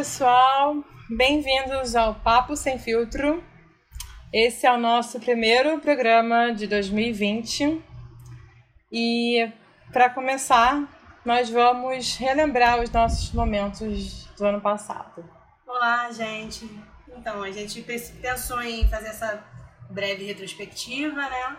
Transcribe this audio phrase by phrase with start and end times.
[0.00, 3.44] pessoal, bem-vindos ao Papo Sem Filtro.
[4.32, 7.84] Esse é o nosso primeiro programa de 2020
[8.90, 9.52] e
[9.92, 10.88] para começar,
[11.22, 15.22] nós vamos relembrar os nossos momentos do ano passado.
[15.66, 16.64] Olá, gente.
[17.18, 19.44] Então, a gente pensou em fazer essa
[19.90, 21.56] breve retrospectiva, né?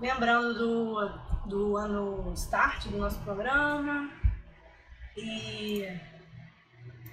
[0.00, 4.10] Lembrando do, do ano start do nosso programa
[5.16, 6.15] e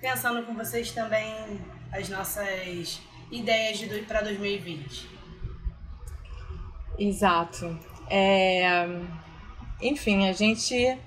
[0.03, 2.99] pensando com vocês também as nossas
[3.31, 5.09] ideias de para 2020.
[6.99, 7.79] Exato.
[8.09, 8.85] É,
[9.81, 10.97] enfim, a gente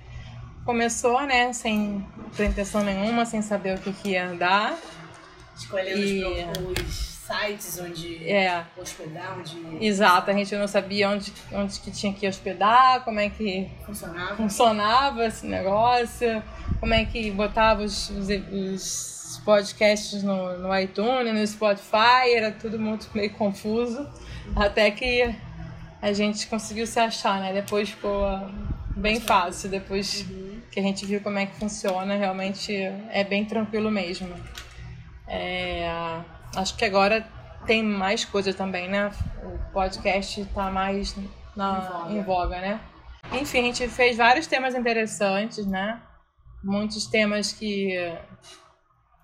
[0.65, 2.03] começou, né, sem
[2.35, 4.75] pretensão nenhuma, sem saber o que, que ia dar.
[5.55, 6.23] Escolhendo e...
[6.73, 8.63] os sites onde é.
[8.77, 9.85] hospedar, onde...
[9.85, 14.35] Exato, a gente não sabia onde, onde que tinha que hospedar, como é que funcionava,
[14.35, 16.41] funcionava esse negócio,
[16.79, 22.79] como é que botava os, os, os podcasts no, no iTunes, no Spotify, era tudo
[22.79, 24.07] muito meio confuso,
[24.55, 25.35] até que
[26.01, 27.51] a gente conseguiu se achar, né?
[27.51, 28.23] Depois ficou
[28.95, 30.61] bem fácil, depois uhum.
[30.71, 34.33] que a gente viu como é que funciona, realmente é bem tranquilo mesmo.
[35.27, 35.91] É,
[36.55, 37.27] acho que agora
[37.65, 39.11] tem mais coisa também, né?
[39.43, 41.15] O podcast está mais
[41.55, 42.13] na, em, voga.
[42.13, 42.81] em voga, né?
[43.33, 46.01] Enfim, a gente fez vários temas interessantes, né?
[46.63, 47.93] Muitos temas que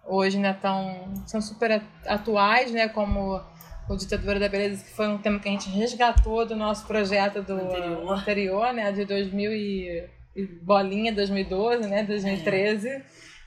[0.05, 2.89] hoje ainda estão são super atuais, né?
[2.89, 3.41] Como
[3.89, 7.41] o Ditadura da Beleza, que foi um tema que a gente resgatou do nosso projeto
[7.41, 8.91] do anterior, anterior né?
[8.91, 12.03] De 2000 e, e bolinha, 2012, né?
[12.03, 12.89] 2013.
[12.89, 13.03] É.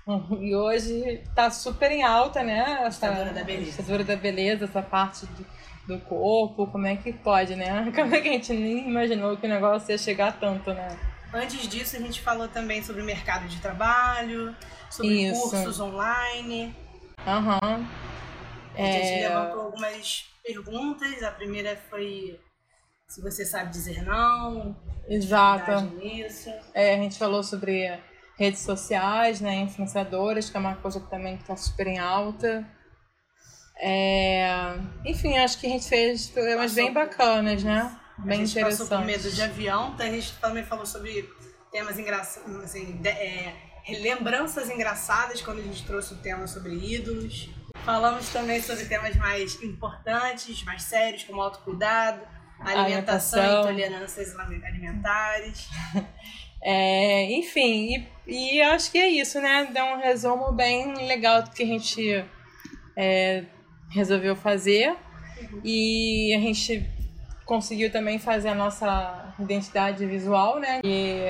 [0.40, 2.84] E hoje tá super em alta, né?
[2.84, 3.70] Essa ditadura da beleza.
[3.70, 5.46] Ditadura da beleza, essa parte do,
[5.86, 7.90] do corpo, como é que pode, né?
[7.94, 10.96] Como é que a gente nem imaginou que o negócio ia chegar tanto, né?
[11.32, 14.54] Antes disso, a gente falou também sobre o mercado de trabalho,
[14.88, 15.50] sobre Isso.
[15.50, 16.74] cursos online.
[17.26, 17.58] Aham.
[17.62, 17.86] Uhum.
[18.74, 19.28] A gente é...
[19.28, 21.22] levantou algumas perguntas.
[21.22, 22.38] A primeira foi
[23.08, 24.76] se você sabe dizer não.
[25.08, 25.80] Exato.
[25.96, 26.50] Nisso.
[26.72, 27.98] É, a gente falou sobre
[28.38, 32.66] redes sociais, né, influenciadoras, que é uma coisa que também está super em alta.
[33.78, 34.78] É...
[35.04, 37.98] Enfim, acho que a gente fez programas passou bem bacanas, né?
[38.18, 38.88] Bem a gente interessantes.
[38.88, 41.28] passou por medo de avião, então a gente também falou sobre
[41.70, 43.54] temas engraçados, assim, de, é,
[44.00, 47.50] lembranças engraçadas quando a gente trouxe o tema sobre ídolos.
[47.84, 52.20] Falamos também sobre temas mais importantes, mais sérios, como autocuidado,
[52.60, 53.70] alimentação, alimentação.
[53.70, 55.68] e tolerâncias alimentares.
[56.62, 59.68] É, enfim, e, e, acho que é isso, né?
[59.72, 62.24] Dá um resumo bem legal do que a gente
[62.96, 63.44] é,
[63.90, 64.90] resolveu fazer.
[64.90, 65.60] Uhum.
[65.64, 66.84] E a gente
[67.44, 70.80] conseguiu também fazer a nossa identidade visual, né?
[70.82, 71.20] E,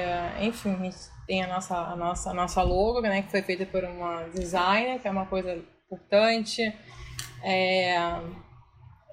[0.40, 3.22] enfim, a gente tem a nossa, a nossa, a nossa logo, né?
[3.22, 6.62] Que foi feita por uma designer, que é uma coisa importante.
[7.42, 7.96] É,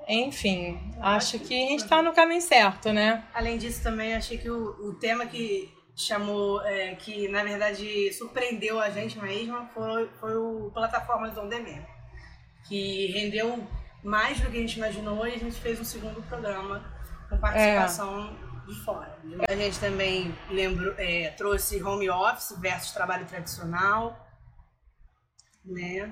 [0.07, 3.23] enfim, acho que a gente está no caminho certo, né?
[3.33, 8.79] Além disso, também achei que o, o tema que chamou, é, que na verdade surpreendeu
[8.79, 11.83] a gente mesmo, foi, foi o Plataformas On Demand,
[12.67, 13.67] que rendeu
[14.03, 16.83] mais do que a gente imaginou e a gente fez um segundo programa
[17.29, 18.67] com participação é.
[18.67, 19.17] de fora.
[19.47, 24.27] A gente também lembrou, é, trouxe home office versus trabalho tradicional,
[25.63, 26.11] né?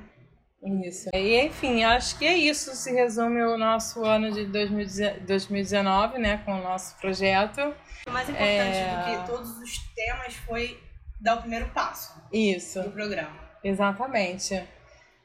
[0.64, 1.10] Isso.
[1.14, 2.76] E enfim, acho que é isso.
[2.76, 7.74] Se resume o nosso ano de 2019, né, com o nosso projeto.
[8.08, 8.96] O mais importante é...
[8.96, 10.80] do que todos os temas foi
[11.20, 12.14] dar o primeiro passo.
[12.32, 12.82] Isso.
[12.82, 13.40] Do programa.
[13.64, 14.64] Exatamente.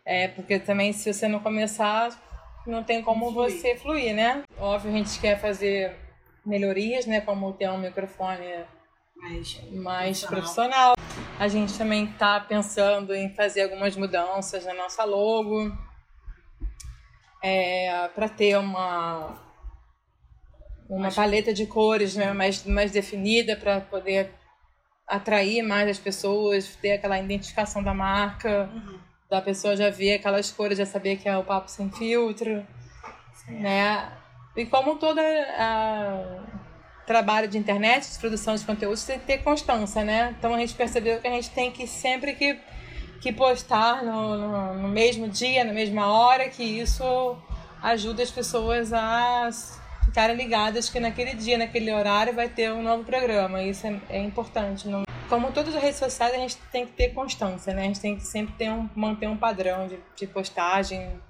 [0.05, 2.11] É, porque também se você não começar,
[2.67, 3.51] não tem como fluir.
[3.51, 4.43] você fluir, né?
[4.59, 5.97] Óbvio, a gente quer fazer
[6.45, 8.65] melhorias, né, como ter um microfone
[9.17, 10.95] mais, mais profissional.
[10.95, 11.06] profissional.
[11.39, 15.71] A gente também está pensando em fazer algumas mudanças na nossa logo
[17.43, 19.45] é, para ter uma
[20.89, 24.33] uma paleta de cores né, mais, mais definida para poder
[25.07, 28.99] atrair mais as pessoas, ter aquela identificação da marca, uhum.
[29.29, 32.65] da pessoa já ver aquelas cores, já saber que é o papo sem filtro,
[33.35, 33.61] Sim.
[33.61, 34.13] né?
[34.57, 36.56] E como toda a
[37.07, 40.35] trabalho de internet, de produção de conteúdo, tem que ter constância, né?
[40.37, 42.59] Então a gente percebeu que a gente tem que sempre que,
[43.21, 47.37] que postar no, no, no mesmo dia, na mesma hora, que isso
[47.83, 49.49] ajuda as pessoas a
[50.05, 53.63] ficarem ligadas que naquele dia, naquele horário, vai ter um novo programa.
[53.63, 54.89] Isso é, é importante.
[54.89, 55.05] Não...
[55.29, 57.83] Como todas as redes sociais, a gente tem que ter constância, né?
[57.83, 61.21] A gente tem que sempre ter um, manter um padrão de, de postagem,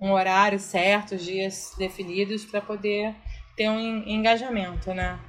[0.00, 3.14] um horário certo, dias definidos para poder
[3.60, 5.20] ter um engajamento, né?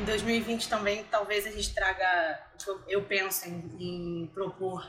[0.00, 4.88] Em 2020 também, talvez a gente traga, tipo, eu penso em, em propor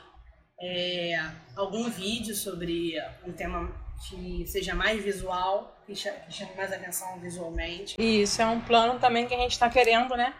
[0.60, 1.20] é,
[1.56, 2.94] algum vídeo sobre
[3.26, 3.68] um tema
[4.08, 7.96] que seja mais visual, que chame mais atenção visualmente.
[7.98, 10.32] Isso, é um plano também que a gente está querendo, né?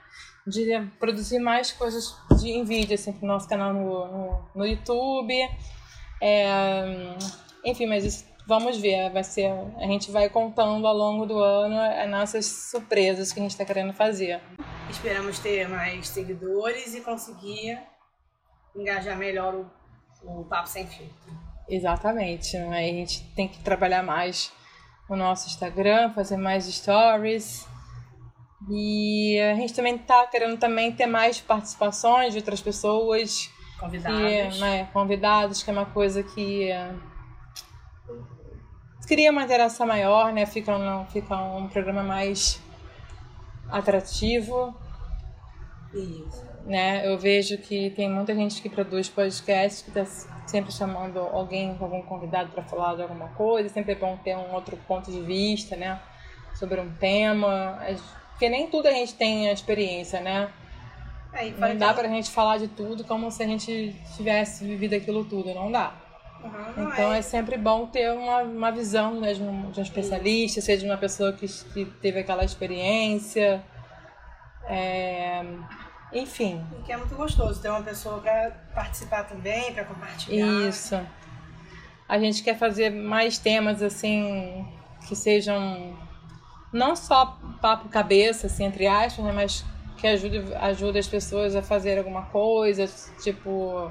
[0.46, 5.34] De produzir mais coisas de, em vídeo, assim, pro nosso canal no, no, no YouTube.
[6.22, 7.16] É,
[7.64, 11.78] enfim, mas isso, vamos ver, vai ser, a gente vai contando ao longo do ano
[11.78, 14.40] as nossas surpresas que a gente está querendo fazer.
[14.88, 17.78] Esperamos ter mais seguidores e conseguir
[18.74, 19.70] engajar melhor o,
[20.24, 21.30] o Papo Sem Filtro.
[21.68, 22.56] Exatamente.
[22.56, 24.50] Aí a gente tem que trabalhar mais
[25.10, 27.66] o nosso Instagram, fazer mais stories.
[28.70, 33.50] E a gente também está querendo também ter mais participações de outras pessoas.
[33.78, 34.54] Convidados.
[34.56, 36.72] Que, né, convidados, que é uma coisa que
[39.08, 40.44] cria uma interação maior, né?
[40.44, 42.60] Fica um, fica um programa mais
[43.70, 44.76] atrativo.
[45.94, 46.46] Isso.
[46.66, 47.08] Né?
[47.08, 50.04] Eu vejo que tem muita gente que produz podcast que está
[50.46, 54.52] sempre chamando alguém, algum convidado para falar de alguma coisa, sempre é bom ter um
[54.52, 55.98] outro ponto de vista, né?
[56.54, 57.78] Sobre um tema.
[58.32, 60.52] Porque nem tudo a gente tem a experiência, né?
[61.32, 65.24] É, não dá pra gente falar de tudo como se a gente tivesse vivido aquilo
[65.24, 65.94] tudo, não dá.
[66.42, 67.18] Uhum, então é.
[67.18, 67.22] é.
[67.22, 70.96] sempre bom ter uma, uma visão né, de, um, de um especialista, seja de uma
[70.96, 73.62] pessoa que, que teve aquela experiência.
[74.66, 75.44] É,
[76.12, 76.64] enfim.
[76.78, 80.68] E que é muito gostoso ter uma pessoa para participar também, para compartilhar.
[80.68, 81.00] Isso.
[82.08, 84.66] A gente quer fazer mais temas assim
[85.06, 85.96] que sejam
[86.72, 89.64] não só papo cabeça, assim, entre aspas, né, mas
[89.96, 92.88] que ajude, ajude as pessoas a fazer alguma coisa,
[93.22, 93.90] tipo.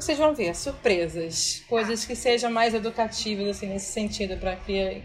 [0.00, 1.62] Vocês vão ver, surpresas.
[1.68, 5.02] Coisas que sejam mais educativas, assim, nesse sentido, para que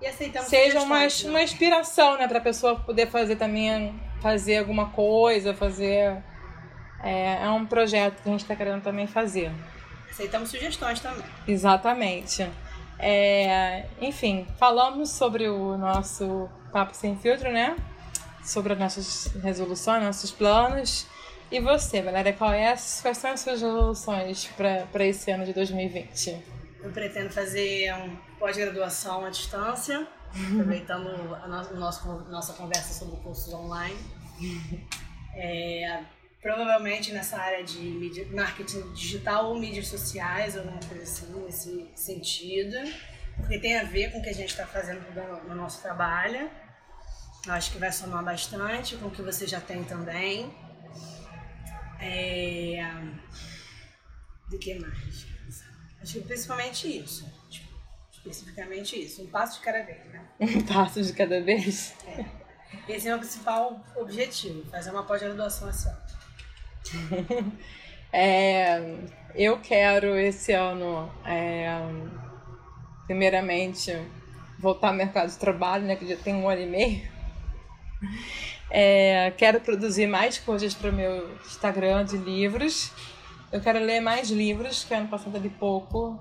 [0.00, 1.08] e aceitamos seja uma, né?
[1.24, 6.22] uma inspiração, né, para a pessoa poder fazer também, fazer alguma coisa, fazer.
[7.02, 9.50] É, é um projeto que a gente está querendo também fazer.
[10.10, 11.24] Aceitamos sugestões também.
[11.46, 12.48] Exatamente.
[12.98, 17.76] É, enfim, falamos sobre o nosso Papo Sem Filtro, né?
[18.44, 21.06] Sobre as nossas resoluções, nossos planos.
[21.50, 26.42] E você, Valéria, qual é, quais são as suas resoluções para esse ano de 2020?
[26.82, 33.52] Eu pretendo fazer um pós-graduação à distância, aproveitando a no, nosso, nossa conversa sobre cursos
[33.52, 33.96] online.
[35.38, 36.00] É,
[36.40, 42.74] provavelmente nessa área de mídia, marketing digital ou mídias sociais, alguma coisa assim, nesse sentido,
[43.36, 46.50] porque tem a ver com o que a gente está fazendo no, no nosso trabalho.
[47.46, 50.50] Acho que vai somar bastante com o que você já tem também.
[52.00, 52.82] É...
[54.50, 55.26] Do que mais?
[56.00, 57.36] Acho que principalmente isso
[58.28, 60.24] especificamente isso, um passo de cada vez, né?
[60.40, 61.94] Um passo de cada vez?
[62.06, 62.24] É.
[62.88, 65.90] Esse é o principal objetivo, fazer uma pós-graduação assim.
[68.12, 68.98] é,
[69.34, 71.68] eu quero esse ano, é,
[73.06, 73.92] primeiramente,
[74.58, 77.16] voltar ao mercado de trabalho, né, que já tem um ano e meio.
[78.70, 82.92] É, quero produzir mais coisas para o meu Instagram de livros.
[83.52, 86.18] Eu quero ler mais livros, que ano passado eu li pouco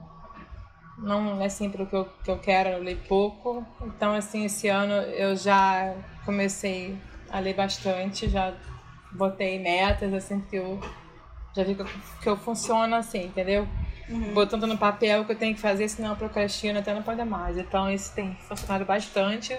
[0.98, 3.66] não é sempre o que eu, que eu quero, eu leio pouco.
[3.82, 5.94] Então, assim, esse ano eu já
[6.24, 6.98] comecei
[7.30, 8.54] a ler bastante, já
[9.12, 10.80] botei metas, assim, que eu
[11.56, 11.88] já vi que eu,
[12.22, 13.68] que eu funciono assim, entendeu?
[14.10, 14.34] Uhum.
[14.34, 17.24] Botando no papel o que eu tenho que fazer, senão eu procrastino até não pode
[17.24, 17.58] mais.
[17.58, 19.58] Então, isso tem funcionado bastante.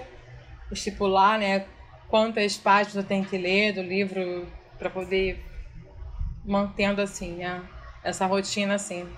[0.71, 1.67] Estipular, né,
[2.09, 4.47] quantas páginas eu tenho que ler do livro
[4.79, 5.45] para poder
[6.45, 7.41] mantendo assim,
[8.03, 9.09] essa rotina assim.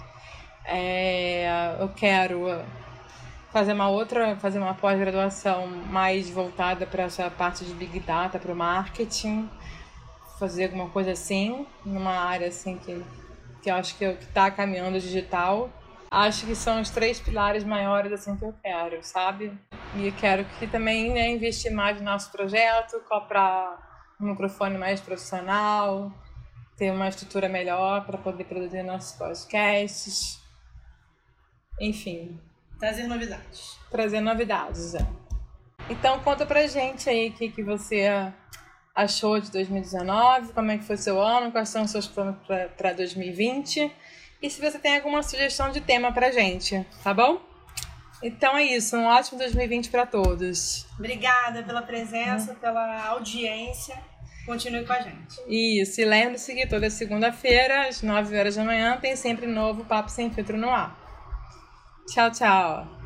[0.65, 2.47] É, eu quero
[3.53, 8.53] fazer uma outra, fazer uma pós-graduação mais voltada para essa parte de Big Data, para
[8.53, 9.49] o marketing,
[10.39, 13.03] fazer alguma coisa assim, numa área assim que,
[13.63, 15.71] que eu acho que está caminhando digital.
[16.11, 19.53] Acho que são os três pilares maiores assim que eu quero, sabe?
[19.95, 26.13] E quero que também né, investir mais no nosso projeto, comprar um microfone mais profissional,
[26.77, 30.39] ter uma estrutura melhor para poder produzir nossos podcasts
[31.81, 32.41] enfim.
[32.79, 33.77] Trazer novidades.
[33.91, 35.07] Trazer novidades, é.
[35.89, 38.07] Então conta pra gente aí o que, que você
[38.95, 42.37] achou de 2019, como é que foi seu ano, quais são os seus planos
[42.77, 43.93] para 2020
[44.43, 47.41] e se você tem alguma sugestão de tema pra gente, tá bom?
[48.23, 50.87] Então é isso, um ótimo 2020 para todos.
[50.99, 53.97] Obrigada pela presença, pela audiência.
[54.45, 55.37] Continue com a gente.
[55.47, 60.11] Isso, e lembre-se que toda segunda-feira, às 9 horas da manhã, tem sempre novo Papo
[60.11, 60.97] Sem Filtro no ar.
[62.09, 62.98] Tchau, tchau.